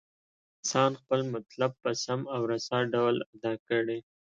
انسان 0.59 0.91
خپل 1.01 1.19
مطلب 1.33 1.71
په 1.81 1.91
سم 2.03 2.19
او 2.35 2.41
رسا 2.51 2.77
ډول 2.93 3.15
ادا 3.33 3.53
کړي. 3.67 3.99